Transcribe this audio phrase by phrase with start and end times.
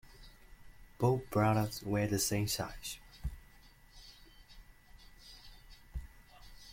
[0.97, 2.97] Both brothers wear the same size.